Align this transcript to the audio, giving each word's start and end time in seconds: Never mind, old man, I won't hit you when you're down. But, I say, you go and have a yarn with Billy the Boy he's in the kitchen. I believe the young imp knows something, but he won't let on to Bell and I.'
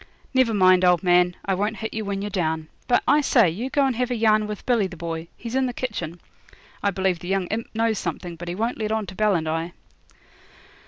Never 0.33 0.51
mind, 0.55 0.83
old 0.83 1.03
man, 1.03 1.35
I 1.45 1.53
won't 1.53 1.77
hit 1.77 1.93
you 1.93 2.03
when 2.03 2.23
you're 2.23 2.31
down. 2.31 2.69
But, 2.87 3.03
I 3.07 3.21
say, 3.21 3.51
you 3.51 3.69
go 3.69 3.85
and 3.85 3.95
have 3.97 4.09
a 4.09 4.15
yarn 4.15 4.47
with 4.47 4.65
Billy 4.65 4.87
the 4.87 4.97
Boy 4.97 5.27
he's 5.37 5.53
in 5.53 5.67
the 5.67 5.73
kitchen. 5.73 6.19
I 6.81 6.89
believe 6.89 7.19
the 7.19 7.27
young 7.27 7.45
imp 7.49 7.69
knows 7.75 7.99
something, 7.99 8.35
but 8.35 8.47
he 8.47 8.55
won't 8.55 8.79
let 8.79 8.91
on 8.91 9.05
to 9.05 9.13
Bell 9.15 9.35
and 9.35 9.47
I.' 9.47 9.73